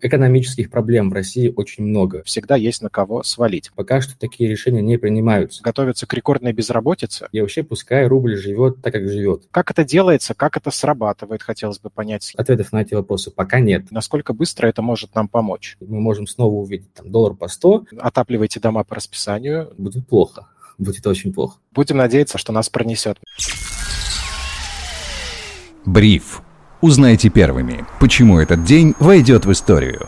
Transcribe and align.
Экономических 0.00 0.70
проблем 0.70 1.10
в 1.10 1.12
России 1.12 1.52
очень 1.56 1.82
много. 1.82 2.22
Всегда 2.22 2.54
есть 2.54 2.82
на 2.82 2.88
кого 2.88 3.24
свалить. 3.24 3.72
Пока 3.74 4.00
что 4.00 4.16
такие 4.16 4.48
решения 4.48 4.80
не 4.80 4.96
принимаются. 4.96 5.60
Готовятся 5.60 6.06
к 6.06 6.14
рекордной 6.14 6.52
безработице. 6.52 7.28
И 7.32 7.40
вообще 7.40 7.64
пускай 7.64 8.06
рубль 8.06 8.36
живет 8.36 8.80
так, 8.80 8.92
как 8.92 9.08
живет. 9.08 9.42
Как 9.50 9.72
это 9.72 9.84
делается, 9.84 10.34
как 10.34 10.56
это 10.56 10.70
срабатывает, 10.70 11.42
хотелось 11.42 11.80
бы 11.80 11.90
понять. 11.90 12.32
Ответов 12.36 12.70
на 12.70 12.82
эти 12.82 12.94
вопросы 12.94 13.32
пока 13.32 13.58
нет. 13.58 13.90
Насколько 13.90 14.34
быстро 14.34 14.68
это 14.68 14.82
может 14.82 15.16
нам 15.16 15.26
помочь? 15.26 15.76
Мы 15.80 15.98
можем 16.00 16.28
снова 16.28 16.54
увидеть 16.54 16.94
там, 16.94 17.10
доллар 17.10 17.34
по 17.34 17.48
100. 17.48 17.86
Отапливайте 17.98 18.60
дома 18.60 18.84
по 18.84 18.94
расписанию. 18.94 19.74
Будет 19.76 20.06
плохо. 20.06 20.46
Будет 20.78 21.04
очень 21.08 21.32
плохо. 21.32 21.58
Будем 21.72 21.96
надеяться, 21.96 22.38
что 22.38 22.52
нас 22.52 22.70
пронесет. 22.70 23.18
Бриф. 25.84 26.42
Узнайте 26.80 27.28
первыми, 27.28 27.84
почему 27.98 28.38
этот 28.38 28.62
день 28.62 28.94
войдет 29.00 29.44
в 29.46 29.50
историю. 29.50 30.06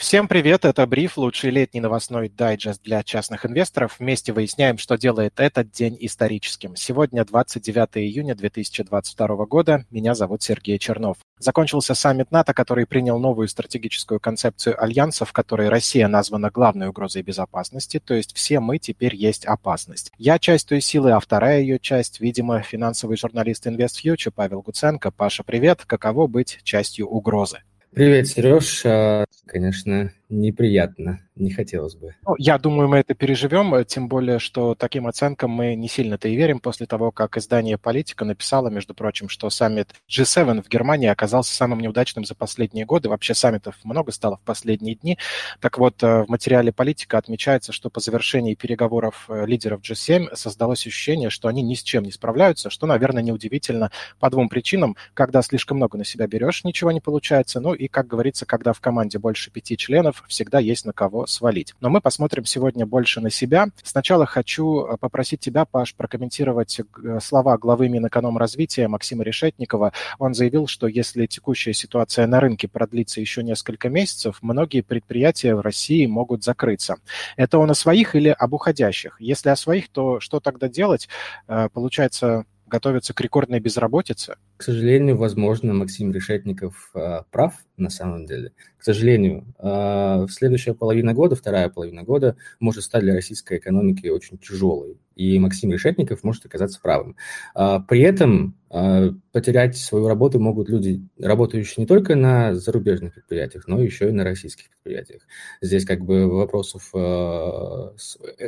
Всем 0.00 0.28
привет, 0.28 0.64
это 0.64 0.86
Бриф, 0.86 1.18
лучший 1.18 1.50
летний 1.50 1.82
новостной 1.82 2.30
дайджест 2.30 2.82
для 2.82 3.02
частных 3.02 3.44
инвесторов. 3.44 3.96
Вместе 3.98 4.32
выясняем, 4.32 4.78
что 4.78 4.96
делает 4.96 5.38
этот 5.38 5.70
день 5.72 5.94
историческим. 6.00 6.74
Сегодня 6.74 7.22
29 7.22 7.98
июня 7.98 8.34
2022 8.34 9.44
года. 9.44 9.84
Меня 9.90 10.14
зовут 10.14 10.42
Сергей 10.42 10.78
Чернов. 10.78 11.18
Закончился 11.38 11.94
саммит 11.94 12.30
НАТО, 12.30 12.54
который 12.54 12.86
принял 12.86 13.18
новую 13.18 13.46
стратегическую 13.46 14.20
концепцию 14.20 14.82
альянса, 14.82 15.26
в 15.26 15.34
которой 15.34 15.68
Россия 15.68 16.08
названа 16.08 16.48
главной 16.48 16.88
угрозой 16.88 17.20
безопасности, 17.20 18.00
то 18.00 18.14
есть 18.14 18.34
все 18.34 18.58
мы 18.58 18.78
теперь 18.78 19.14
есть 19.14 19.44
опасность. 19.44 20.12
Я 20.16 20.38
часть 20.38 20.66
той 20.66 20.80
силы, 20.80 21.10
а 21.12 21.20
вторая 21.20 21.60
ее 21.60 21.78
часть, 21.78 22.20
видимо, 22.20 22.62
финансовый 22.62 23.18
журналист 23.18 23.66
InvestFuture 23.66 24.32
Павел 24.34 24.62
Гуценко. 24.62 25.10
Паша, 25.10 25.44
привет. 25.44 25.84
Каково 25.84 26.26
быть 26.26 26.60
частью 26.62 27.06
угрозы? 27.06 27.58
Привет, 27.92 28.28
Сереж. 28.28 28.82
А, 28.84 29.24
конечно, 29.46 30.12
неприятно, 30.30 31.20
не 31.34 31.50
хотелось 31.50 31.96
бы. 31.96 32.14
Ну, 32.26 32.34
я 32.38 32.58
думаю, 32.58 32.88
мы 32.88 32.98
это 32.98 33.14
переживем, 33.14 33.74
э, 33.74 33.84
тем 33.84 34.08
более, 34.08 34.38
что 34.38 34.74
таким 34.74 35.06
оценкам 35.06 35.50
мы 35.50 35.74
не 35.74 35.88
сильно-то 35.88 36.28
и 36.28 36.36
верим 36.36 36.60
после 36.60 36.86
того, 36.86 37.10
как 37.10 37.36
издание 37.36 37.76
«Политика» 37.76 38.24
написало, 38.24 38.68
между 38.68 38.94
прочим, 38.94 39.28
что 39.28 39.50
саммит 39.50 39.94
G7 40.08 40.62
в 40.62 40.68
Германии 40.68 41.08
оказался 41.08 41.54
самым 41.54 41.80
неудачным 41.80 42.24
за 42.24 42.34
последние 42.34 42.86
годы. 42.86 43.08
Вообще 43.08 43.34
саммитов 43.34 43.76
много 43.84 44.12
стало 44.12 44.36
в 44.36 44.42
последние 44.42 44.94
дни. 44.94 45.18
Так 45.60 45.78
вот, 45.78 46.02
э, 46.02 46.22
в 46.22 46.28
материале 46.28 46.72
«Политика» 46.72 47.18
отмечается, 47.18 47.72
что 47.72 47.90
по 47.90 48.00
завершении 48.00 48.54
переговоров 48.54 49.26
э, 49.28 49.46
лидеров 49.46 49.80
G7 49.82 50.34
создалось 50.36 50.86
ощущение, 50.86 51.30
что 51.30 51.48
они 51.48 51.62
ни 51.62 51.74
с 51.74 51.82
чем 51.82 52.04
не 52.04 52.12
справляются, 52.12 52.70
что, 52.70 52.86
наверное, 52.86 53.22
неудивительно 53.22 53.90
по 54.20 54.30
двум 54.30 54.48
причинам. 54.48 54.96
Когда 55.14 55.42
слишком 55.42 55.78
много 55.78 55.98
на 55.98 56.04
себя 56.04 56.26
берешь, 56.26 56.64
ничего 56.64 56.92
не 56.92 57.00
получается. 57.00 57.60
Ну 57.60 57.74
и, 57.74 57.88
как 57.88 58.06
говорится, 58.06 58.46
когда 58.46 58.72
в 58.72 58.80
команде 58.80 59.18
больше 59.18 59.50
пяти 59.50 59.76
членов, 59.76 60.19
всегда 60.28 60.58
есть 60.58 60.84
на 60.84 60.92
кого 60.92 61.26
свалить. 61.26 61.74
Но 61.80 61.90
мы 61.90 62.00
посмотрим 62.00 62.44
сегодня 62.44 62.86
больше 62.86 63.20
на 63.20 63.30
себя. 63.30 63.68
Сначала 63.82 64.26
хочу 64.26 64.86
э, 64.86 64.96
попросить 64.98 65.40
тебя, 65.40 65.64
Паш, 65.64 65.94
прокомментировать 65.94 66.80
э, 66.80 67.18
слова 67.20 67.58
главы 67.58 67.88
Минэкономразвития 67.88 68.88
Максима 68.88 69.24
Решетникова. 69.24 69.92
Он 70.18 70.34
заявил, 70.34 70.66
что 70.66 70.86
если 70.86 71.26
текущая 71.26 71.72
ситуация 71.72 72.26
на 72.26 72.40
рынке 72.40 72.68
продлится 72.68 73.20
еще 73.20 73.42
несколько 73.42 73.88
месяцев, 73.88 74.38
многие 74.42 74.82
предприятия 74.82 75.54
в 75.54 75.60
России 75.60 76.06
могут 76.06 76.44
закрыться. 76.44 76.96
Это 77.36 77.58
он 77.58 77.70
о 77.70 77.74
своих 77.74 78.14
или 78.14 78.28
об 78.28 78.52
уходящих? 78.52 79.16
Если 79.20 79.48
о 79.48 79.56
своих, 79.56 79.88
то 79.88 80.20
что 80.20 80.40
тогда 80.40 80.68
делать? 80.68 81.08
Э, 81.48 81.68
получается, 81.72 82.44
готовиться 82.66 83.14
к 83.14 83.20
рекордной 83.20 83.60
безработице? 83.60 84.36
К 84.60 84.62
сожалению, 84.62 85.16
возможно, 85.16 85.72
Максим 85.72 86.12
Решетников 86.12 86.90
э, 86.94 87.22
прав 87.30 87.54
на 87.78 87.88
самом 87.88 88.26
деле. 88.26 88.52
К 88.76 88.84
сожалению, 88.84 89.46
э, 89.58 90.26
следующая 90.28 90.74
половина 90.74 91.14
года, 91.14 91.34
вторая 91.34 91.70
половина 91.70 92.02
года 92.02 92.36
может 92.58 92.84
стать 92.84 93.00
для 93.00 93.14
российской 93.14 93.56
экономики 93.56 94.08
очень 94.08 94.36
тяжелой. 94.36 94.98
И 95.16 95.38
Максим 95.38 95.72
Решетников 95.72 96.24
может 96.24 96.44
оказаться 96.44 96.78
правым. 96.78 97.16
Э, 97.56 97.78
при 97.88 98.02
этом 98.02 98.54
э, 98.70 99.12
потерять 99.32 99.78
свою 99.78 100.08
работу 100.08 100.38
могут 100.38 100.68
люди, 100.68 101.00
работающие 101.18 101.76
не 101.78 101.86
только 101.86 102.14
на 102.14 102.54
зарубежных 102.54 103.14
предприятиях, 103.14 103.66
но 103.66 103.82
еще 103.82 104.10
и 104.10 104.12
на 104.12 104.24
российских 104.24 104.68
предприятиях. 104.68 105.22
Здесь 105.62 105.86
как 105.86 106.04
бы 106.04 106.26
вопросов 106.28 106.90
э, 106.92 106.98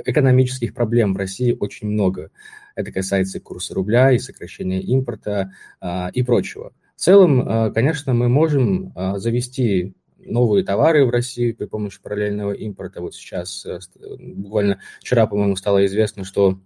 экономических 0.05 0.75
проблем 0.75 1.15
в 1.15 1.17
России 1.17 1.57
очень 1.59 1.89
много. 1.89 2.31
Это 2.75 2.93
касается 2.93 3.41
курса 3.41 3.75
рубля, 3.75 4.13
и 4.13 4.19
сокращения 4.19 4.81
импорта 4.81 5.53
а, 5.81 6.02
и 6.09 6.23
прочего. 6.23 6.73
В 6.97 7.01
целом, 7.01 7.43
а, 7.45 7.71
конечно, 7.71 8.15
мы 8.15 8.29
можем 8.29 8.93
а, 8.95 9.19
завести 9.19 9.95
новые 10.25 10.65
товары 10.65 11.05
в 11.05 11.11
Россию 11.11 11.57
при 11.57 11.67
помощи 11.67 12.01
параллельного 12.01 12.53
импорта. 12.53 13.01
Вот 13.01 13.15
сейчас, 13.15 13.67
э, 13.67 13.81
буквально 14.21 14.79
вчера, 15.01 15.27
по-моему, 15.27 15.57
стало 15.57 15.85
известно, 15.87 16.23
что 16.25 16.61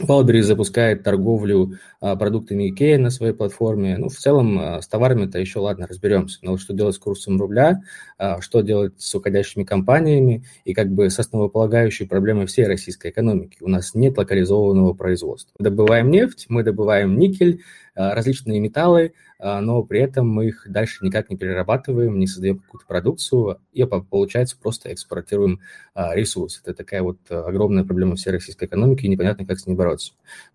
Wildberries 0.00 0.42
запускает 0.42 1.02
торговлю 1.02 1.72
а, 2.00 2.16
продуктами 2.16 2.72
Ikea 2.72 2.98
на 2.98 3.10
своей 3.10 3.32
платформе. 3.32 3.96
Ну, 3.98 4.08
в 4.08 4.16
целом, 4.16 4.58
а, 4.58 4.80
с 4.80 4.86
товарами-то 4.86 5.38
еще, 5.38 5.58
ладно, 5.58 5.86
разберемся. 5.86 6.38
Но 6.42 6.56
что 6.56 6.72
делать 6.72 6.94
с 6.94 6.98
курсом 6.98 7.40
рубля, 7.40 7.80
а, 8.16 8.40
что 8.40 8.60
делать 8.60 8.94
с 8.98 9.14
уходящими 9.14 9.64
компаниями 9.64 10.44
и 10.64 10.74
как 10.74 10.90
бы 10.90 11.10
с 11.10 11.18
основополагающей 11.18 12.06
проблемой 12.06 12.46
всей 12.46 12.66
российской 12.66 13.10
экономики. 13.10 13.58
У 13.60 13.68
нас 13.68 13.94
нет 13.94 14.16
локализованного 14.16 14.94
производства. 14.94 15.52
Добываем 15.58 16.10
нефть, 16.10 16.46
мы 16.48 16.62
добываем 16.62 17.18
никель, 17.18 17.62
различные 17.94 18.60
металлы, 18.60 19.14
но 19.40 19.82
при 19.82 19.98
этом 19.98 20.28
мы 20.28 20.46
их 20.46 20.66
дальше 20.68 21.04
никак 21.04 21.30
не 21.30 21.36
перерабатываем, 21.36 22.16
не 22.16 22.28
создаем 22.28 22.60
какую-то 22.60 22.86
продукцию, 22.86 23.60
и 23.72 23.84
получается 23.84 24.56
просто 24.56 24.92
экспортируем 24.92 25.58
ресурс. 25.96 26.60
Это 26.62 26.74
такая 26.74 27.02
вот 27.02 27.18
огромная 27.28 27.82
проблема 27.82 28.14
всей 28.14 28.30
российской 28.30 28.66
экономики, 28.66 29.04
и 29.04 29.08
непонятно, 29.08 29.44
как 29.44 29.58
с 29.58 29.66
ней 29.66 29.74
бороться. 29.74 29.87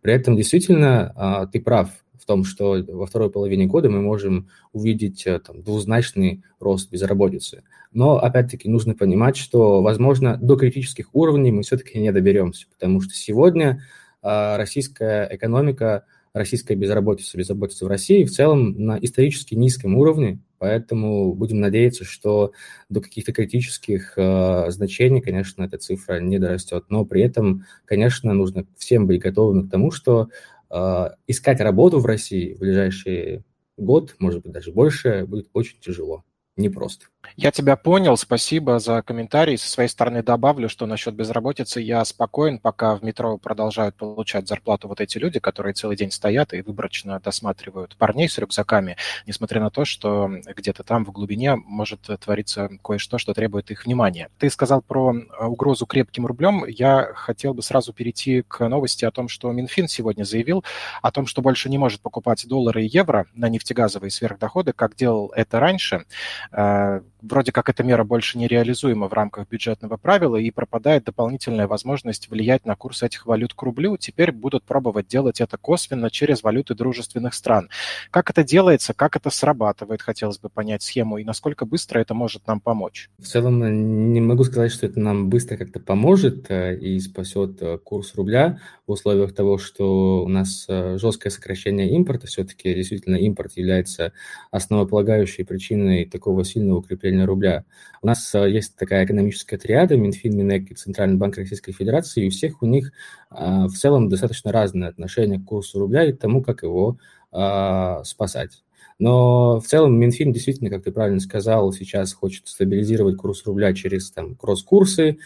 При 0.01 0.13
этом 0.13 0.35
действительно 0.35 1.47
ты 1.51 1.59
прав 1.59 1.89
в 2.19 2.25
том, 2.25 2.43
что 2.45 2.81
во 2.87 3.05
второй 3.05 3.29
половине 3.29 3.65
года 3.65 3.89
мы 3.89 4.01
можем 4.01 4.49
увидеть 4.71 5.27
там, 5.45 5.61
двузначный 5.61 6.41
рост 6.59 6.89
безработицы. 6.89 7.63
Но, 7.91 8.17
опять-таки, 8.17 8.69
нужно 8.69 8.95
понимать, 8.95 9.35
что, 9.35 9.81
возможно, 9.81 10.37
до 10.37 10.55
критических 10.55 11.13
уровней 11.13 11.51
мы 11.51 11.63
все-таки 11.63 11.99
не 11.99 12.11
доберемся, 12.11 12.67
потому 12.73 13.01
что 13.01 13.13
сегодня 13.13 13.83
российская 14.21 15.27
экономика 15.31 16.05
российская 16.33 16.75
безработица, 16.75 17.37
безработица 17.37 17.85
в 17.85 17.87
России 17.87 18.23
в 18.23 18.31
целом 18.31 18.73
на 18.77 18.97
исторически 18.97 19.53
низком 19.53 19.95
уровне, 19.95 20.39
поэтому 20.57 21.33
будем 21.33 21.59
надеяться, 21.59 22.03
что 22.03 22.53
до 22.89 23.01
каких-то 23.01 23.31
критических 23.33 24.13
э, 24.17 24.71
значений, 24.71 25.21
конечно, 25.21 25.63
эта 25.63 25.77
цифра 25.77 26.19
не 26.19 26.39
дорастет. 26.39 26.85
Но 26.89 27.05
при 27.05 27.21
этом, 27.21 27.65
конечно, 27.85 28.33
нужно 28.33 28.65
всем 28.77 29.05
быть 29.05 29.21
готовыми 29.21 29.67
к 29.67 29.71
тому, 29.71 29.91
что 29.91 30.29
э, 30.69 31.09
искать 31.27 31.61
работу 31.61 31.99
в 31.99 32.05
России 32.05 32.55
в 32.55 32.59
ближайший 32.59 33.43
год, 33.77 34.15
может 34.19 34.41
быть, 34.41 34.51
даже 34.51 34.71
больше, 34.71 35.25
будет 35.27 35.49
очень 35.53 35.79
тяжело, 35.79 36.23
непросто. 36.57 37.05
Я 37.35 37.51
тебя 37.51 37.75
понял, 37.75 38.15
спасибо 38.17 38.79
за 38.79 39.01
комментарий. 39.01 39.57
Со 39.57 39.69
своей 39.69 39.89
стороны 39.89 40.21
добавлю, 40.21 40.69
что 40.69 40.85
насчет 40.85 41.15
безработицы 41.15 41.79
я 41.79 42.03
спокоен, 42.05 42.59
пока 42.59 42.95
в 42.95 43.03
метро 43.03 43.37
продолжают 43.37 43.95
получать 43.95 44.47
зарплату 44.47 44.87
вот 44.87 45.01
эти 45.01 45.17
люди, 45.17 45.39
которые 45.39 45.73
целый 45.73 45.97
день 45.97 46.11
стоят 46.11 46.53
и 46.53 46.61
выборочно 46.61 47.19
досматривают 47.19 47.95
парней 47.97 48.29
с 48.29 48.37
рюкзаками, 48.37 48.97
несмотря 49.25 49.61
на 49.61 49.71
то, 49.71 49.85
что 49.85 50.29
где-то 50.55 50.83
там 50.83 51.05
в 51.05 51.11
глубине 51.11 51.55
может 51.55 52.01
твориться 52.19 52.69
кое-что, 52.83 53.17
что 53.17 53.33
требует 53.33 53.71
их 53.71 53.85
внимания. 53.85 54.29
Ты 54.37 54.49
сказал 54.49 54.81
про 54.81 55.15
угрозу 55.39 55.85
крепким 55.85 56.27
рублем. 56.27 56.65
Я 56.65 57.13
хотел 57.15 57.53
бы 57.53 57.63
сразу 57.63 57.93
перейти 57.93 58.43
к 58.43 58.67
новости 58.67 59.05
о 59.05 59.11
том, 59.11 59.27
что 59.27 59.51
Минфин 59.51 59.87
сегодня 59.87 60.23
заявил 60.23 60.63
о 61.01 61.11
том, 61.11 61.25
что 61.25 61.41
больше 61.41 61.69
не 61.69 61.77
может 61.77 62.01
покупать 62.01 62.47
доллары 62.47 62.83
и 62.83 62.87
евро 62.87 63.25
на 63.33 63.49
нефтегазовые 63.49 64.11
сверхдоходы, 64.11 64.73
как 64.73 64.95
делал 64.95 65.31
это 65.35 65.59
раньше 65.59 65.95
э, 65.95 66.03
вроде 66.51 67.51
как 67.51 67.69
эта 67.69 67.83
мера 67.83 68.03
больше 68.03 68.37
не 68.37 68.47
реализуема 68.47 69.07
в 69.07 69.13
рамках 69.13 69.47
бюджетного 69.47 69.97
правила 69.97 70.35
и 70.35 70.51
пропадает 70.51 71.05
дополнительная 71.05 71.67
возможность 71.67 72.29
влиять 72.29 72.65
на 72.65 72.75
курс 72.75 73.01
этих 73.03 73.25
валют 73.25 73.53
к 73.53 73.61
рублю. 73.61 73.97
Теперь 73.97 74.31
будут 74.31 74.63
пробовать 74.63 75.07
делать 75.07 75.41
это 75.41 75.57
косвенно 75.57 76.09
через 76.09 76.43
валюты 76.43 76.75
дружественных 76.75 77.33
стран. 77.33 77.69
Как 78.11 78.29
это 78.29 78.43
делается, 78.43 78.93
как 78.93 79.15
это 79.15 79.29
срабатывает, 79.29 80.01
хотелось 80.01 80.39
бы 80.39 80.49
понять 80.49 80.83
схему, 80.83 81.17
и 81.17 81.23
насколько 81.23 81.65
быстро 81.65 81.99
это 81.99 82.13
может 82.13 82.45
нам 82.47 82.59
помочь? 82.59 83.09
В 83.17 83.25
целом 83.25 84.11
не 84.13 84.21
могу 84.21 84.43
сказать, 84.43 84.71
что 84.71 84.85
это 84.85 84.99
нам 84.99 85.29
быстро 85.29 85.57
как-то 85.57 85.79
поможет 85.79 86.49
э, 86.49 86.77
и 86.77 86.99
спасет 86.99 87.61
э, 87.61 87.77
курс 87.77 88.15
рубля 88.15 88.59
в 88.87 88.91
условиях 88.91 89.33
того, 89.33 89.57
что 89.57 90.23
у 90.23 90.27
нас 90.27 90.65
э, 90.67 90.97
жесткое 90.97 91.31
сокращение 91.31 91.89
импорта, 91.91 92.27
все-таки 92.27 92.73
действительно 92.73 93.15
импорт 93.15 93.53
является 93.55 94.13
основополагающей 94.51 95.45
причиной 95.45 96.05
такого 96.05 96.32
сильного 96.41 96.79
укрепления 96.79 97.25
рубля. 97.25 97.65
У 98.01 98.07
нас 98.07 98.33
э, 98.33 98.49
есть 98.49 98.75
такая 98.75 99.05
экономическая 99.05 99.57
триада, 99.57 99.95
Минфин, 99.95 100.35
Минэк 100.35 100.71
и 100.71 100.73
Центральный 100.73 101.17
банк 101.17 101.37
Российской 101.37 101.73
Федерации, 101.73 102.23
и 102.23 102.27
у 102.27 102.31
всех 102.31 102.63
у 102.63 102.65
них 102.65 102.91
а, 103.29 103.67
в 103.67 103.73
целом 103.73 104.09
достаточно 104.09 104.51
разное 104.51 104.89
отношение 104.89 105.39
к 105.39 105.45
курсу 105.45 105.79
рубля 105.79 106.05
и 106.05 106.13
тому, 106.13 106.41
как 106.41 106.63
его 106.63 106.97
а, 107.31 108.03
спасать. 108.03 108.63
Но 108.99 109.59
в 109.59 109.65
целом 109.65 109.99
Минфин 109.99 110.31
действительно, 110.31 110.69
как 110.69 110.83
ты 110.83 110.91
правильно 110.91 111.19
сказал, 111.19 111.71
сейчас 111.73 112.13
хочет 112.13 112.47
стабилизировать 112.47 113.17
курс 113.17 113.45
рубля 113.45 113.73
через 113.73 114.11
там, 114.11 114.35
кросс-курсы, 114.35 115.17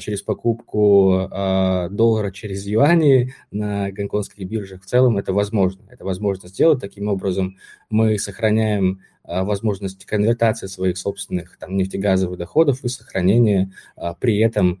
через 0.00 0.22
покупку 0.22 1.28
доллара 1.30 2.30
через 2.32 2.66
юани 2.66 3.32
на 3.52 3.92
гонконгских 3.92 4.46
биржах. 4.46 4.82
В 4.82 4.86
целом 4.86 5.18
это 5.18 5.32
возможно. 5.32 5.82
Это 5.88 6.04
возможно 6.04 6.48
сделать. 6.48 6.80
Таким 6.80 7.08
образом 7.08 7.56
мы 7.88 8.18
сохраняем 8.18 9.00
возможность 9.24 10.04
конвертации 10.04 10.66
своих 10.66 10.98
собственных 10.98 11.56
там, 11.58 11.76
нефтегазовых 11.76 12.38
доходов 12.38 12.84
и 12.84 12.88
сохранения 12.88 13.72
при 14.20 14.38
этом 14.38 14.80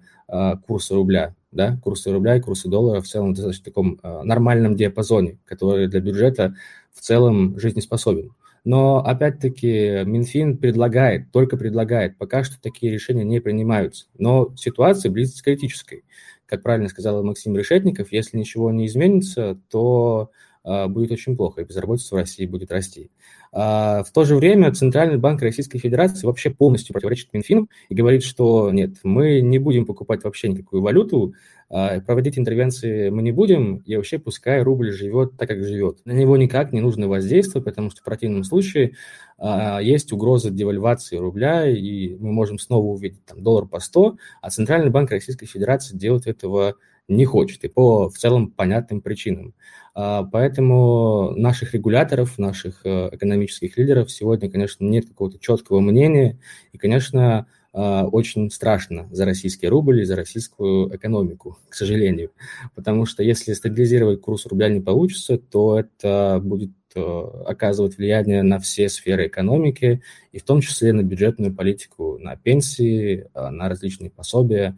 курса 0.66 0.94
рубля 0.94 1.34
да, 1.52 1.78
курсы 1.82 2.10
рубля 2.10 2.36
и 2.36 2.40
курсы 2.40 2.68
доллара 2.68 3.00
в 3.00 3.06
целом 3.06 3.32
в 3.32 3.36
достаточно 3.36 3.64
таком 3.64 4.00
нормальном 4.02 4.74
диапазоне, 4.74 5.38
который 5.44 5.86
для 5.86 6.00
бюджета 6.00 6.54
в 6.92 7.00
целом 7.00 7.58
жизнеспособен. 7.58 8.34
Но, 8.64 9.04
опять-таки, 9.04 10.02
Минфин 10.04 10.56
предлагает, 10.56 11.30
только 11.32 11.56
предлагает, 11.56 12.16
пока 12.16 12.42
что 12.44 12.60
такие 12.60 12.92
решения 12.92 13.24
не 13.24 13.40
принимаются. 13.40 14.06
Но 14.16 14.54
ситуация 14.56 15.10
близится 15.10 15.42
к 15.42 15.46
критической. 15.46 16.04
Как 16.46 16.62
правильно 16.62 16.88
сказал 16.88 17.22
Максим 17.22 17.56
Решетников, 17.56 18.12
если 18.12 18.38
ничего 18.38 18.70
не 18.70 18.86
изменится, 18.86 19.58
то 19.68 20.30
будет 20.64 21.10
очень 21.10 21.36
плохо, 21.36 21.62
и 21.62 21.64
безработица 21.64 22.14
в 22.14 22.18
России 22.18 22.46
будет 22.46 22.70
расти. 22.70 23.10
А, 23.52 24.02
в 24.02 24.10
то 24.12 24.24
же 24.24 24.34
время 24.34 24.72
Центральный 24.72 25.18
банк 25.18 25.42
Российской 25.42 25.78
Федерации 25.78 26.26
вообще 26.26 26.50
полностью 26.50 26.94
противоречит 26.94 27.32
Минфину 27.34 27.68
и 27.90 27.94
говорит, 27.94 28.24
что 28.24 28.70
нет, 28.72 28.96
мы 29.02 29.42
не 29.42 29.58
будем 29.58 29.84
покупать 29.84 30.24
вообще 30.24 30.48
никакую 30.48 30.80
валюту, 30.80 31.34
а, 31.68 32.00
проводить 32.00 32.38
интервенции 32.38 33.10
мы 33.10 33.22
не 33.22 33.30
будем, 33.30 33.76
и 33.86 33.96
вообще 33.96 34.18
пускай 34.18 34.62
рубль 34.62 34.90
живет 34.90 35.36
так, 35.36 35.48
как 35.48 35.64
живет. 35.64 35.98
На 36.06 36.12
него 36.12 36.36
никак 36.38 36.72
не 36.72 36.80
нужно 36.80 37.08
воздействовать, 37.08 37.64
потому 37.66 37.90
что 37.90 38.00
в 38.00 38.04
противном 38.04 38.44
случае 38.44 38.94
а, 39.36 39.80
есть 39.80 40.12
угроза 40.12 40.50
девальвации 40.50 41.16
рубля, 41.16 41.68
и 41.68 42.14
мы 42.16 42.32
можем 42.32 42.58
снова 42.58 42.86
увидеть 42.86 43.24
там, 43.26 43.42
доллар 43.42 43.66
по 43.66 43.80
100, 43.80 44.16
а 44.40 44.50
Центральный 44.50 44.90
банк 44.90 45.10
Российской 45.10 45.46
Федерации 45.46 45.96
делать 45.96 46.26
этого 46.26 46.76
не 47.08 47.24
хочет, 47.24 47.64
и 47.64 47.68
по 47.68 48.08
в 48.08 48.16
целом 48.16 48.50
понятным 48.50 49.00
причинам. 49.00 49.54
А, 49.94 50.22
поэтому 50.24 51.32
наших 51.36 51.74
регуляторов, 51.74 52.38
наших 52.38 52.86
э, 52.86 53.10
экономических 53.12 53.76
лидеров 53.76 54.10
сегодня, 54.10 54.50
конечно, 54.50 54.84
нет 54.84 55.06
какого-то 55.06 55.38
четкого 55.38 55.80
мнения, 55.80 56.38
и, 56.72 56.78
конечно, 56.78 57.46
а, 57.74 58.06
очень 58.06 58.50
страшно 58.50 59.08
за 59.10 59.24
российский 59.24 59.66
рубль 59.66 60.00
и 60.00 60.04
за 60.04 60.14
российскую 60.14 60.94
экономику, 60.94 61.58
к 61.68 61.74
сожалению. 61.74 62.30
Потому 62.74 63.06
что 63.06 63.22
если 63.22 63.54
стабилизировать 63.54 64.20
курс 64.20 64.46
рубля 64.46 64.68
не 64.68 64.80
получится, 64.80 65.38
то 65.38 65.78
это 65.78 66.38
будет 66.42 66.72
э, 66.94 67.00
оказывать 67.46 67.96
влияние 67.96 68.42
на 68.42 68.58
все 68.58 68.90
сферы 68.90 69.26
экономики, 69.26 70.02
и 70.32 70.38
в 70.38 70.42
том 70.42 70.60
числе 70.60 70.92
на 70.92 71.02
бюджетную 71.02 71.54
политику, 71.54 72.18
на 72.18 72.36
пенсии, 72.36 73.26
а, 73.32 73.50
на 73.50 73.70
различные 73.70 74.10
пособия, 74.10 74.76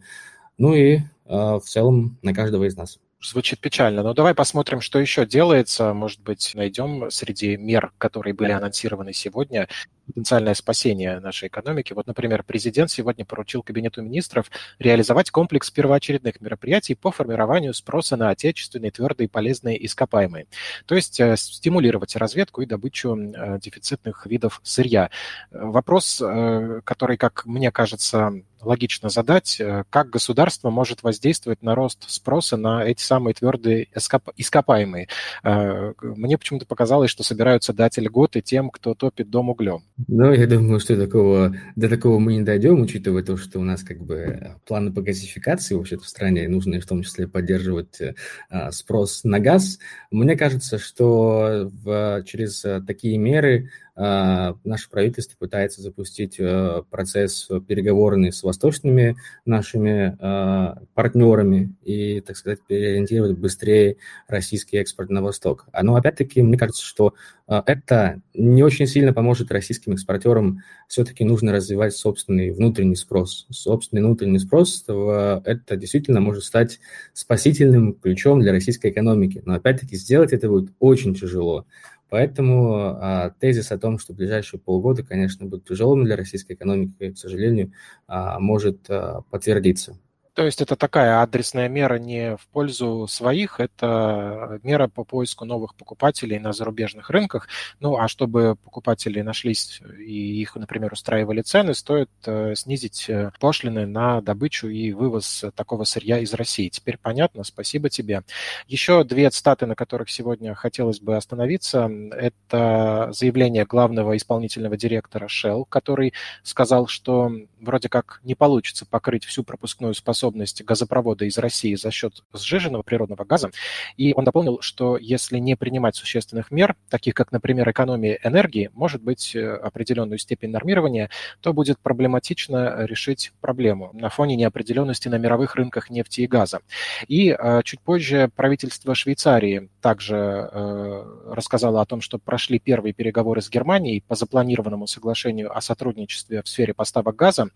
ну 0.57 0.73
и 0.73 0.99
в 1.25 1.63
целом 1.65 2.17
на 2.21 2.33
каждого 2.33 2.65
из 2.65 2.77
нас 2.77 2.99
звучит 3.21 3.59
печально. 3.59 4.03
Но 4.03 4.13
давай 4.13 4.35
посмотрим, 4.35 4.81
что 4.81 4.99
еще 4.99 5.25
делается. 5.25 5.93
Может 5.93 6.21
быть, 6.21 6.51
найдем 6.53 7.09
среди 7.09 7.57
мер, 7.57 7.91
которые 7.97 8.33
были 8.33 8.51
анонсированы 8.51 9.13
сегодня, 9.13 9.67
потенциальное 10.05 10.53
спасение 10.53 11.19
нашей 11.19 11.47
экономики. 11.47 11.93
Вот, 11.93 12.07
например, 12.07 12.43
президент 12.43 12.91
сегодня 12.91 13.25
поручил 13.25 13.63
Кабинету 13.63 14.01
министров 14.01 14.49
реализовать 14.79 15.31
комплекс 15.31 15.71
первоочередных 15.71 16.41
мероприятий 16.41 16.95
по 16.95 17.11
формированию 17.11 17.73
спроса 17.73 18.15
на 18.15 18.29
отечественные 18.29 18.91
твердые 18.91 19.27
полезные 19.27 19.83
ископаемые. 19.85 20.47
То 20.85 20.95
есть 20.95 21.19
э, 21.19 21.35
стимулировать 21.37 22.15
разведку 22.15 22.61
и 22.61 22.65
добычу 22.65 23.15
э, 23.15 23.59
дефицитных 23.59 24.25
видов 24.25 24.61
сырья. 24.63 25.09
Вопрос, 25.51 26.21
э, 26.21 26.81
который, 26.83 27.17
как 27.17 27.45
мне 27.45 27.71
кажется, 27.71 28.33
логично 28.61 29.09
задать, 29.09 29.61
как 29.91 30.09
государство 30.09 30.71
может 30.71 31.03
воздействовать 31.03 31.61
на 31.61 31.75
рост 31.75 32.09
спроса 32.09 32.57
на 32.57 32.83
эти 32.83 33.01
самые 33.01 33.35
твердые 33.35 33.89
ископаемые. 34.37 35.07
Мне 35.43 36.37
почему-то 36.39 36.65
показалось, 36.65 37.11
что 37.11 37.21
собираются 37.21 37.73
дать 37.73 37.99
льготы 37.99 38.41
тем, 38.41 38.71
кто 38.71 38.95
топит 38.95 39.29
дом 39.29 39.49
углем. 39.49 39.83
Ну, 40.07 40.33
я 40.33 40.45
думаю, 40.45 40.81
что 40.81 40.97
такого, 40.97 41.55
до 41.77 41.87
такого 41.87 42.19
мы 42.19 42.35
не 42.35 42.41
дойдем, 42.41 42.81
учитывая 42.81 43.23
то, 43.23 43.37
что 43.37 43.59
у 43.59 43.63
нас 43.63 43.81
как 43.81 44.03
бы 44.03 44.57
планы 44.65 44.91
по 44.91 45.01
газификации 45.01 45.73
вообще-то 45.73 46.03
в 46.03 46.07
стране, 46.09 46.49
нужно 46.49 46.81
в 46.81 46.85
том 46.85 47.01
числе 47.01 47.29
поддерживать 47.29 48.01
а, 48.49 48.71
спрос 48.73 49.23
на 49.23 49.39
газ. 49.39 49.79
Мне 50.11 50.35
кажется, 50.35 50.79
что 50.79 51.71
в, 51.81 52.23
через 52.25 52.65
такие 52.85 53.17
меры 53.17 53.69
наше 53.95 54.89
правительство 54.89 55.37
пытается 55.37 55.81
запустить 55.81 56.37
а, 56.39 56.83
процесс 56.89 57.47
переговорный 57.67 58.33
с 58.33 58.43
восточными 58.43 59.15
нашими 59.45 60.17
а, 60.19 60.79
партнерами 60.93 61.73
и, 61.81 62.19
так 62.19 62.35
сказать, 62.35 62.59
переориентировать 62.67 63.37
быстрее 63.37 63.95
российский 64.27 64.77
экспорт 64.77 65.09
на 65.09 65.21
восток. 65.21 65.67
Но 65.81 65.95
опять-таки, 65.95 66.41
мне 66.41 66.57
кажется, 66.57 66.83
что 66.83 67.13
это 67.47 68.21
не 68.33 68.63
очень 68.63 68.87
сильно 68.87 69.13
поможет 69.13 69.51
российским 69.51 69.93
экспортерам. 69.93 70.63
Все-таки 70.87 71.23
нужно 71.23 71.51
развивать 71.51 71.95
собственный 71.95 72.49
внутренний 72.49 72.95
спрос. 72.95 73.45
Собственный 73.51 74.01
внутренний 74.01 74.39
спрос– 74.39 74.83
это 74.87 75.75
действительно 75.75 76.21
может 76.21 76.43
стать 76.43 76.79
спасительным 77.13 77.93
ключом 77.93 78.41
для 78.41 78.51
российской 78.51 78.89
экономики. 78.89 79.43
Но 79.45 79.53
опять-таки 79.53 79.95
сделать 79.95 80.33
это 80.33 80.49
будет 80.49 80.73
очень 80.79 81.13
тяжело. 81.13 81.65
Поэтому 82.09 82.75
а, 82.75 83.31
тезис 83.39 83.71
о 83.71 83.77
том, 83.77 83.97
что 83.99 84.13
ближайшие 84.13 84.59
полгода, 84.59 85.03
конечно, 85.03 85.45
будут 85.45 85.67
тяжелыми 85.67 86.05
для 86.05 86.15
российской 86.15 86.53
экономики, 86.53 87.11
к 87.11 87.17
сожалению, 87.17 87.73
а, 88.07 88.39
может 88.39 88.89
а, 88.89 89.21
подтвердиться. 89.31 89.97
То 90.35 90.43
есть 90.43 90.61
это 90.61 90.75
такая 90.75 91.21
адресная 91.21 91.69
мера 91.69 91.97
не 91.97 92.35
в 92.35 92.45
пользу 92.47 93.07
своих, 93.07 93.61
это 93.61 94.59
мера 94.63 94.89
по 94.89 95.05
поиску 95.05 95.45
новых 95.45 95.75
покупателей 95.75 96.39
на 96.39 96.51
зарубежных 96.51 97.09
рынках. 97.09 97.47
Ну, 97.79 97.95
а 97.97 98.09
чтобы 98.09 98.57
покупатели 98.57 99.21
нашлись 99.21 99.81
и 99.97 100.41
их, 100.41 100.57
например, 100.57 100.91
устраивали 100.91 101.41
цены, 101.41 101.73
стоит 101.73 102.09
э, 102.25 102.53
снизить 102.55 103.05
э, 103.07 103.31
пошлины 103.39 103.85
на 103.85 104.19
добычу 104.19 104.67
и 104.67 104.91
вывоз 104.91 105.45
такого 105.55 105.85
сырья 105.85 106.19
из 106.19 106.33
России. 106.33 106.67
Теперь 106.67 106.97
понятно, 107.01 107.45
спасибо 107.45 107.89
тебе. 107.89 108.23
Еще 108.67 109.05
две 109.05 109.29
цитаты, 109.29 109.65
на 109.67 109.75
которых 109.75 110.09
сегодня 110.09 110.53
хотелось 110.53 110.99
бы 110.99 111.15
остановиться. 111.15 111.89
Это 112.11 113.09
заявление 113.13 113.63
главного 113.63 114.17
исполнительного 114.17 114.75
директора 114.75 115.27
Shell, 115.27 115.63
который 115.69 116.11
сказал, 116.43 116.87
что 116.87 117.31
вроде 117.61 117.87
как 117.87 118.19
не 118.23 118.35
получится 118.35 118.85
покрыть 118.85 119.23
всю 119.23 119.45
пропускную 119.45 119.93
способность 119.93 120.24
способность 120.25 120.63
газопровода 120.63 121.25
из 121.25 121.37
России 121.37 121.75
за 121.75 121.91
счет 121.91 122.23
сжиженного 122.33 122.81
природного 122.81 123.25
газа. 123.25 123.51
И 123.95 124.11
он 124.13 124.25
дополнил, 124.25 124.59
что 124.61 124.97
если 124.97 125.37
не 125.37 125.55
принимать 125.55 125.95
существенных 125.95 126.49
мер, 126.49 126.75
таких 126.89 127.13
как, 127.13 127.31
например, 127.31 127.69
экономия 127.69 128.19
энергии, 128.23 128.71
может 128.73 129.03
быть 129.03 129.35
э, 129.35 129.55
определенную 129.55 130.17
степень 130.17 130.49
нормирования, 130.49 131.11
то 131.41 131.53
будет 131.53 131.77
проблематично 131.79 132.85
решить 132.85 133.33
проблему 133.39 133.91
на 133.93 134.09
фоне 134.09 134.35
неопределенности 134.35 135.09
на 135.09 135.19
мировых 135.19 135.55
рынках 135.55 135.91
нефти 135.91 136.21
и 136.21 136.27
газа. 136.27 136.61
И 137.07 137.29
э, 137.29 137.61
чуть 137.63 137.81
позже 137.81 138.31
правительство 138.35 138.95
Швейцарии 138.95 139.69
также 139.79 140.15
э, 140.15 141.33
рассказало 141.33 141.81
о 141.81 141.85
том, 141.85 142.01
что 142.01 142.17
прошли 142.17 142.57
первые 142.57 142.93
переговоры 142.93 143.41
с 143.41 143.49
Германией 143.51 144.01
по 144.07 144.15
запланированному 144.15 144.87
соглашению 144.87 145.55
о 145.55 145.61
сотрудничестве 145.61 146.41
в 146.41 146.47
сфере 146.47 146.73
поставок 146.73 147.15
газа, 147.15 147.49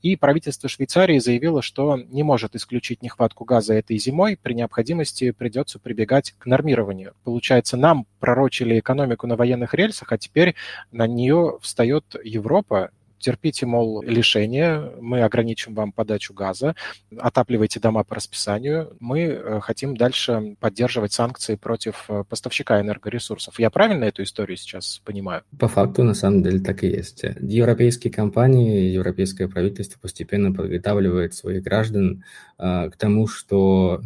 и 0.00 0.16
правительство 0.16 0.70
Швейцарии 0.70 1.18
заявило, 1.18 1.60
что 1.60 1.98
не 2.14 2.22
может 2.22 2.54
исключить 2.56 3.02
нехватку 3.02 3.44
газа 3.44 3.74
этой 3.74 3.98
зимой, 3.98 4.38
при 4.40 4.54
необходимости 4.54 5.32
придется 5.32 5.78
прибегать 5.78 6.34
к 6.38 6.46
нормированию. 6.46 7.14
Получается, 7.24 7.76
нам 7.76 8.06
пророчили 8.20 8.78
экономику 8.78 9.26
на 9.26 9.36
военных 9.36 9.74
рельсах, 9.74 10.12
а 10.12 10.18
теперь 10.18 10.54
на 10.92 11.06
нее 11.06 11.58
встает 11.60 12.16
Европа, 12.24 12.90
терпите, 13.24 13.64
мол, 13.64 14.02
лишение, 14.02 14.92
мы 15.00 15.22
ограничим 15.22 15.74
вам 15.74 15.92
подачу 15.92 16.34
газа, 16.34 16.74
отапливайте 17.18 17.80
дома 17.80 18.04
по 18.04 18.16
расписанию. 18.16 18.94
Мы 19.00 19.20
э, 19.20 19.60
хотим 19.60 19.96
дальше 19.96 20.56
поддерживать 20.60 21.14
санкции 21.14 21.56
против 21.56 22.04
э, 22.08 22.24
поставщика 22.28 22.80
энергоресурсов. 22.80 23.58
Я 23.58 23.70
правильно 23.70 24.04
эту 24.04 24.22
историю 24.22 24.58
сейчас 24.58 25.00
понимаю? 25.04 25.42
По 25.58 25.68
факту, 25.68 26.02
на 26.04 26.12
самом 26.12 26.42
деле, 26.42 26.60
так 26.60 26.84
и 26.84 26.88
есть. 26.88 27.24
Европейские 27.40 28.12
компании, 28.12 28.90
европейское 28.90 29.48
правительство 29.48 29.98
постепенно 29.98 30.52
подготавливает 30.52 31.32
своих 31.32 31.62
граждан 31.62 32.24
э, 32.58 32.90
к 32.90 32.96
тому, 32.96 33.26
что 33.26 34.02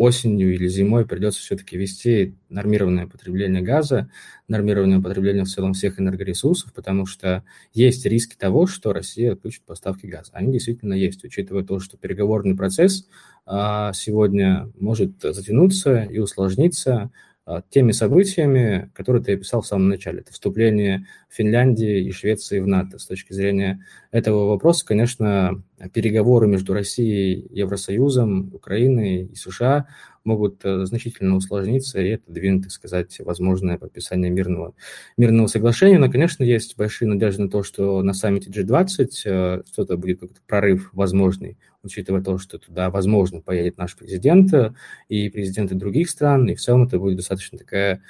осенью 0.00 0.54
или 0.54 0.66
зимой 0.66 1.04
придется 1.04 1.40
все-таки 1.40 1.76
вести 1.76 2.34
нормированное 2.48 3.06
потребление 3.06 3.60
газа, 3.60 4.10
нормированное 4.48 4.98
потребление 4.98 5.44
в 5.44 5.48
целом 5.48 5.74
всех 5.74 6.00
энергоресурсов, 6.00 6.72
потому 6.72 7.04
что 7.04 7.44
есть 7.74 8.06
риски 8.06 8.34
того, 8.34 8.66
что 8.66 8.94
Россия 8.94 9.34
отключит 9.34 9.62
поставки 9.64 10.06
газа. 10.06 10.30
Они 10.32 10.54
действительно 10.54 10.94
есть, 10.94 11.22
учитывая 11.22 11.64
то, 11.64 11.80
что 11.80 11.98
переговорный 11.98 12.56
процесс 12.56 13.08
а, 13.44 13.92
сегодня 13.92 14.72
может 14.78 15.20
затянуться 15.20 16.04
и 16.04 16.16
усложниться, 16.16 17.10
а, 17.44 17.62
теми 17.68 17.92
событиями, 17.92 18.90
которые 18.94 19.22
ты 19.22 19.34
описал 19.34 19.60
в 19.60 19.66
самом 19.66 19.90
начале. 19.90 20.20
Это 20.20 20.32
вступление 20.32 21.06
Финляндии 21.28 22.06
и 22.06 22.10
Швеции 22.10 22.58
в 22.60 22.66
НАТО. 22.66 22.98
С 22.98 23.04
точки 23.04 23.34
зрения 23.34 23.84
этого 24.12 24.48
вопроса, 24.48 24.86
конечно, 24.86 25.62
переговоры 25.88 26.46
между 26.46 26.74
Россией, 26.74 27.46
Евросоюзом, 27.50 28.54
Украиной 28.54 29.24
и 29.24 29.34
США 29.34 29.86
могут 30.24 30.64
э, 30.64 30.84
значительно 30.84 31.36
усложниться, 31.36 32.00
и 32.00 32.10
это 32.10 32.30
двинет, 32.30 32.64
так 32.64 32.72
сказать, 32.72 33.18
возможное 33.20 33.78
подписание 33.78 34.30
мирного, 34.30 34.74
мирного 35.16 35.46
соглашения. 35.46 35.98
Но, 35.98 36.10
конечно, 36.10 36.44
есть 36.44 36.76
большие 36.76 37.08
надежды 37.08 37.44
на 37.44 37.50
то, 37.50 37.62
что 37.62 38.02
на 38.02 38.12
саммите 38.12 38.50
G20 38.50 39.08
э, 39.24 39.62
что-то 39.72 39.96
будет 39.96 40.20
какой-то 40.20 40.40
прорыв 40.46 40.90
возможный, 40.92 41.56
учитывая 41.82 42.22
то, 42.22 42.36
что 42.36 42.58
туда, 42.58 42.90
возможно, 42.90 43.40
поедет 43.40 43.78
наш 43.78 43.96
президент 43.96 44.52
э, 44.52 44.74
и 45.08 45.30
президенты 45.30 45.74
других 45.74 46.10
стран, 46.10 46.48
и 46.48 46.54
в 46.54 46.60
целом 46.60 46.84
это 46.84 46.98
будет 46.98 47.16
достаточно 47.16 47.58
такое 47.58 48.02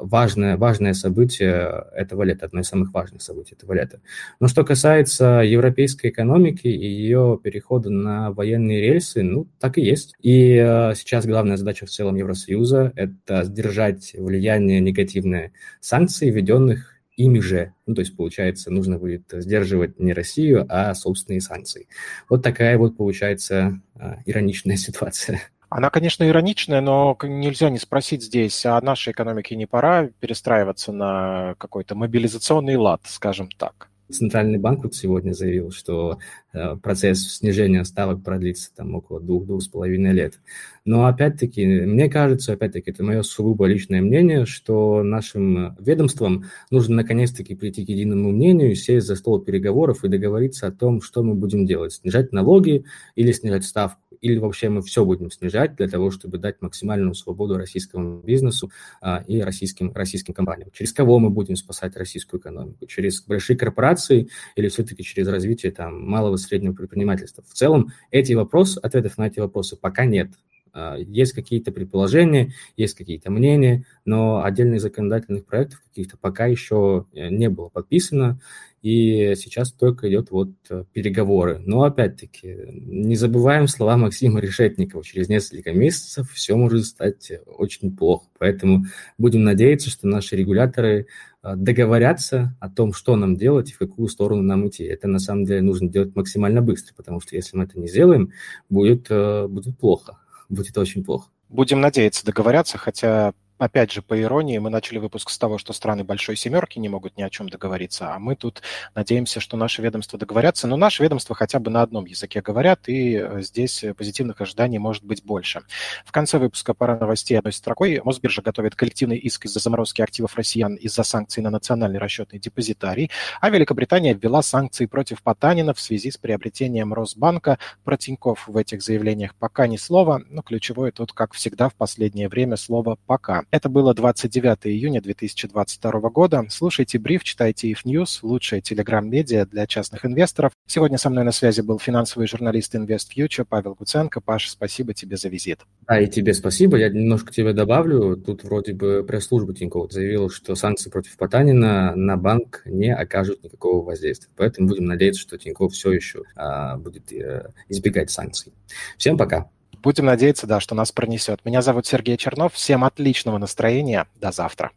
важное, 0.00 0.56
важное 0.56 0.94
событие 0.94 1.84
этого 1.94 2.22
лета, 2.22 2.46
одно 2.46 2.60
из 2.60 2.68
самых 2.68 2.94
важных 2.94 3.20
событий 3.20 3.54
этого 3.54 3.74
лета. 3.74 4.00
Но 4.40 4.48
что 4.48 4.64
касается 4.64 5.42
европейской 5.44 6.08
экономики 6.08 6.68
и 6.68 6.91
ее 6.92 7.38
перехода 7.42 7.90
на 7.90 8.30
военные 8.32 8.80
рельсы, 8.80 9.22
ну, 9.22 9.48
так 9.58 9.78
и 9.78 9.82
есть. 9.82 10.14
И 10.20 10.54
сейчас 10.94 11.26
главная 11.26 11.56
задача 11.56 11.86
в 11.86 11.90
целом 11.90 12.16
Евросоюза– 12.16 12.92
это 12.96 13.44
сдержать 13.44 14.12
влияние 14.14 14.80
негативной 14.80 15.52
санкций, 15.80 16.30
введенных 16.30 16.92
ими 17.16 17.40
же. 17.40 17.74
Ну, 17.86 17.94
то 17.94 18.00
есть, 18.00 18.16
получается, 18.16 18.70
нужно 18.70 18.98
будет 18.98 19.24
сдерживать 19.32 19.98
не 19.98 20.12
Россию, 20.12 20.66
а 20.68 20.94
собственные 20.94 21.40
санкции. 21.40 21.88
Вот 22.28 22.42
такая 22.42 22.78
вот, 22.78 22.96
получается, 22.96 23.80
а, 23.94 24.18
ироничная 24.26 24.76
ситуация. 24.76 25.40
Она, 25.68 25.88
конечно, 25.88 26.28
ироничная, 26.28 26.82
но 26.82 27.16
нельзя 27.22 27.70
не 27.70 27.78
спросить 27.78 28.22
здесь, 28.22 28.66
а 28.66 28.80
нашей 28.82 29.12
экономике 29.12 29.56
не 29.56 29.66
пора 29.66 30.08
перестраиваться 30.20 30.92
на 30.92 31.54
какой-то 31.56 31.94
мобилизационный 31.94 32.76
лад, 32.76 33.00
скажем 33.04 33.48
так? 33.48 33.88
Центральный 34.10 34.58
банк 34.58 34.84
вот 34.84 34.94
сегодня 34.94 35.32
заявил, 35.32 35.70
что 35.70 36.18
э, 36.52 36.76
процесс 36.76 37.36
снижения 37.36 37.84
ставок 37.84 38.22
продлится 38.22 38.74
там 38.74 38.94
около 38.94 39.20
двух-двух 39.20 39.62
с 39.62 39.68
половиной 39.68 40.12
лет. 40.12 40.40
Но 40.84 41.06
опять-таки, 41.06 41.64
мне 41.64 42.10
кажется, 42.10 42.52
опять-таки, 42.52 42.90
это 42.90 43.04
мое 43.04 43.22
сугубо 43.22 43.66
личное 43.66 44.02
мнение, 44.02 44.44
что 44.44 45.02
нашим 45.02 45.76
ведомствам 45.80 46.44
нужно 46.70 46.96
наконец-таки 46.96 47.54
прийти 47.54 47.86
к 47.86 47.88
единому 47.88 48.32
мнению, 48.32 48.74
сесть 48.74 49.06
за 49.06 49.16
стол 49.16 49.40
переговоров 49.40 50.04
и 50.04 50.08
договориться 50.08 50.66
о 50.66 50.72
том, 50.72 51.00
что 51.00 51.22
мы 51.22 51.34
будем 51.34 51.64
делать. 51.64 51.94
Снижать 51.94 52.32
налоги 52.32 52.84
или 53.14 53.32
снижать 53.32 53.64
ставку, 53.64 54.01
или 54.22 54.38
вообще 54.38 54.68
мы 54.68 54.80
все 54.82 55.04
будем 55.04 55.30
снижать 55.30 55.74
для 55.76 55.88
того, 55.88 56.10
чтобы 56.10 56.38
дать 56.38 56.62
максимальную 56.62 57.14
свободу 57.14 57.58
российскому 57.58 58.22
бизнесу 58.22 58.70
а, 59.00 59.22
и 59.26 59.40
российским, 59.40 59.92
российским 59.92 60.32
компаниям. 60.32 60.70
Через 60.72 60.92
кого 60.92 61.18
мы 61.18 61.28
будем 61.28 61.56
спасать 61.56 61.96
российскую 61.96 62.40
экономику? 62.40 62.86
Через 62.86 63.22
большие 63.22 63.58
корпорации 63.58 64.28
или 64.54 64.68
все-таки 64.68 65.02
через 65.02 65.26
развитие 65.26 65.72
там, 65.72 66.08
малого 66.08 66.36
и 66.36 66.38
среднего 66.38 66.72
предпринимательства? 66.72 67.44
В 67.46 67.52
целом 67.52 67.92
эти 68.10 68.32
вопросы, 68.32 68.78
ответов 68.78 69.18
на 69.18 69.26
эти 69.26 69.40
вопросы 69.40 69.76
пока 69.76 70.06
нет. 70.06 70.30
А, 70.74 70.96
есть 70.96 71.32
какие-то 71.32 71.70
предположения, 71.70 72.52
есть 72.76 72.94
какие-то 72.94 73.30
мнения, 73.30 73.84
но 74.06 74.42
отдельных 74.42 74.80
законодательных 74.80 75.44
проектов 75.44 75.82
каких-то 75.86 76.16
пока 76.16 76.46
еще 76.46 77.06
э, 77.12 77.28
не 77.28 77.50
было 77.50 77.68
подписано, 77.68 78.40
и 78.80 79.34
сейчас 79.36 79.70
только 79.70 80.08
идет 80.08 80.30
вот 80.30 80.50
э, 80.70 80.84
переговоры. 80.92 81.58
Но 81.58 81.82
опять-таки, 81.82 82.56
не 82.70 83.16
забываем 83.16 83.68
слова 83.68 83.98
Максима 83.98 84.40
Решетникова. 84.40 85.04
Через 85.04 85.28
несколько 85.28 85.72
месяцев 85.72 86.32
все 86.32 86.56
может 86.56 86.86
стать 86.86 87.30
очень 87.46 87.94
плохо. 87.94 88.26
Поэтому 88.38 88.86
будем 89.18 89.44
надеяться, 89.44 89.90
что 89.90 90.08
наши 90.08 90.36
регуляторы 90.36 91.06
э, 91.42 91.54
договорятся 91.54 92.56
о 92.60 92.70
том, 92.70 92.94
что 92.94 93.14
нам 93.16 93.36
делать 93.36 93.70
и 93.70 93.74
в 93.74 93.78
какую 93.78 94.08
сторону 94.08 94.40
нам 94.40 94.66
идти. 94.66 94.84
Это 94.84 95.06
на 95.06 95.18
самом 95.18 95.44
деле 95.44 95.60
нужно 95.60 95.90
делать 95.90 96.16
максимально 96.16 96.62
быстро, 96.62 96.94
потому 96.94 97.20
что 97.20 97.36
если 97.36 97.58
мы 97.58 97.64
это 97.64 97.78
не 97.78 97.88
сделаем, 97.88 98.32
будет, 98.70 99.10
будет 99.10 99.78
плохо 99.78 100.21
будет 100.52 100.76
очень 100.78 101.04
плохо. 101.04 101.30
Будем 101.48 101.80
надеяться 101.80 102.24
договорятся, 102.24 102.78
хотя 102.78 103.34
опять 103.62 103.92
же, 103.92 104.02
по 104.02 104.20
иронии, 104.20 104.58
мы 104.58 104.70
начали 104.70 104.98
выпуск 104.98 105.30
с 105.30 105.38
того, 105.38 105.56
что 105.56 105.72
страны 105.72 106.02
Большой 106.02 106.36
Семерки 106.36 106.78
не 106.80 106.88
могут 106.88 107.16
ни 107.16 107.22
о 107.22 107.30
чем 107.30 107.48
договориться, 107.48 108.12
а 108.12 108.18
мы 108.18 108.34
тут 108.34 108.60
надеемся, 108.94 109.38
что 109.38 109.56
наши 109.56 109.82
ведомства 109.82 110.18
договорятся. 110.18 110.66
Но 110.66 110.76
наши 110.76 111.02
ведомства 111.02 111.36
хотя 111.36 111.60
бы 111.60 111.70
на 111.70 111.82
одном 111.82 112.06
языке 112.06 112.40
говорят, 112.40 112.88
и 112.88 113.16
э, 113.16 113.40
здесь 113.42 113.84
позитивных 113.96 114.40
ожиданий 114.40 114.78
может 114.78 115.04
быть 115.04 115.24
больше. 115.24 115.62
В 116.04 116.10
конце 116.10 116.38
выпуска 116.38 116.74
пара 116.74 116.98
новостей 116.98 117.38
одной 117.38 117.52
строкой. 117.52 118.00
Мосбиржа 118.02 118.42
готовит 118.42 118.74
коллективный 118.74 119.16
иск 119.16 119.44
из-за 119.44 119.60
заморозки 119.60 120.02
активов 120.02 120.34
россиян 120.34 120.74
из-за 120.74 121.04
санкций 121.04 121.42
на 121.42 121.50
национальный 121.50 122.00
расчетный 122.00 122.40
депозитарий, 122.40 123.10
а 123.40 123.50
Великобритания 123.50 124.14
ввела 124.14 124.42
санкции 124.42 124.86
против 124.86 125.22
Потанина 125.22 125.72
в 125.72 125.80
связи 125.80 126.10
с 126.10 126.16
приобретением 126.16 126.92
Росбанка. 126.92 127.58
Про 127.84 127.96
Тиньков 127.96 128.48
в 128.48 128.56
этих 128.56 128.82
заявлениях 128.82 129.36
пока 129.36 129.68
ни 129.68 129.76
слова, 129.76 130.20
но 130.28 130.42
ключевое 130.42 130.90
тут, 130.90 131.12
как 131.12 131.32
всегда, 131.32 131.68
в 131.68 131.74
последнее 131.74 132.28
время 132.28 132.56
слово 132.56 132.98
«пока». 133.06 133.44
Это 133.52 133.68
было 133.68 133.92
29 133.92 134.60
июня 134.64 135.02
2022 135.02 135.92
года. 136.08 136.46
Слушайте 136.48 136.98
бриф, 136.98 137.22
читайте 137.22 137.70
if 137.70 137.80
News, 137.84 138.20
лучшая 138.22 138.62
телеграм-медиа 138.62 139.44
для 139.44 139.66
частных 139.66 140.06
инвесторов. 140.06 140.52
Сегодня 140.66 140.96
со 140.96 141.10
мной 141.10 141.22
на 141.24 141.32
связи 141.32 141.60
был 141.60 141.78
финансовый 141.78 142.26
журналист 142.26 142.74
InvestFuture 142.74 143.44
Павел 143.46 143.74
Гуценко. 143.74 144.22
Паша, 144.22 144.50
спасибо 144.50 144.94
тебе 144.94 145.18
за 145.18 145.28
визит. 145.28 145.58
Да, 145.86 146.00
и 146.00 146.06
тебе 146.06 146.32
спасибо. 146.32 146.78
Я 146.78 146.88
немножко 146.88 147.30
тебе 147.30 147.52
добавлю. 147.52 148.16
Тут 148.16 148.42
вроде 148.42 148.72
бы 148.72 149.04
пресс-служба 149.06 149.52
Тинькофф 149.52 149.92
заявила, 149.92 150.30
что 150.30 150.54
санкции 150.54 150.88
против 150.88 151.18
Потанина 151.18 151.94
на 151.94 152.16
банк 152.16 152.62
не 152.64 152.94
окажут 152.94 153.44
никакого 153.44 153.84
воздействия. 153.84 154.30
Поэтому 154.34 154.68
будем 154.68 154.86
надеяться, 154.86 155.20
что 155.20 155.36
Тинькофф 155.36 155.74
все 155.74 155.92
еще 155.92 156.22
а, 156.36 156.78
будет 156.78 157.12
а, 157.12 157.52
избегать 157.68 158.10
санкций. 158.10 158.54
Всем 158.96 159.18
пока. 159.18 159.50
Будем 159.82 160.06
надеяться, 160.06 160.46
да, 160.46 160.60
что 160.60 160.76
нас 160.76 160.92
пронесет. 160.92 161.44
Меня 161.44 161.60
зовут 161.60 161.86
Сергей 161.86 162.16
Чернов. 162.16 162.54
Всем 162.54 162.84
отличного 162.84 163.38
настроения. 163.38 164.06
До 164.20 164.30
завтра. 164.30 164.70